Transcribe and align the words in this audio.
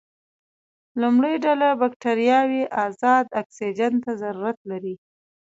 لومړۍ 1.01 1.35
ډله 1.45 1.69
بکټریاوې 1.81 2.63
ازاد 2.85 3.25
اکسیجن 3.41 3.93
ته 4.03 4.11
ضرورت 4.21 4.57
لري. 4.69 4.95